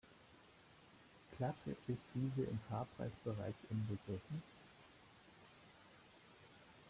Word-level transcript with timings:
Klasse 1.37 1.75
ist 1.87 2.07
diese 2.15 2.41
im 2.41 2.57
Fahrpreis 2.71 3.15
bereits 3.23 3.65
inbegriffen. 3.69 4.41